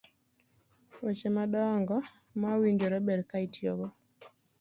[1.03, 1.97] weche madongo
[2.39, 3.87] ma owinjore ber ka otigodo.